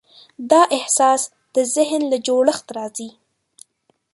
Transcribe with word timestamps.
دا 0.49 0.61
احساس 0.77 1.21
د 1.55 1.57
ذهن 1.75 2.01
له 2.11 2.17
جوړښت 2.27 2.67
راځي. 2.77 3.09